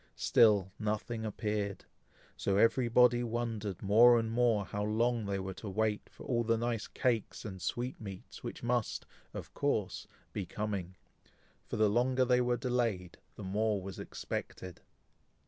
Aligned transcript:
Still 0.15 0.71
nothing 0.79 1.23
appeared; 1.25 1.85
so 2.35 2.57
every 2.57 2.87
body 2.89 3.23
wondered 3.23 3.83
more 3.83 4.17
and 4.17 4.31
more 4.31 4.65
how 4.65 4.83
long 4.83 5.27
they 5.27 5.37
were 5.37 5.53
to 5.53 5.69
wait 5.69 6.09
for 6.09 6.25
all 6.25 6.43
the 6.43 6.57
nice 6.57 6.87
cakes 6.87 7.45
and 7.45 7.61
sweetmeats 7.61 8.43
which 8.43 8.63
must, 8.63 9.05
of 9.31 9.53
course, 9.53 10.07
be 10.33 10.43
coming; 10.43 10.95
for 11.67 11.77
the 11.77 11.87
longer 11.87 12.25
they 12.25 12.41
were 12.41 12.57
delayed, 12.57 13.19
the 13.35 13.43
more 13.43 13.79
was 13.79 13.99
expected. 13.99 14.81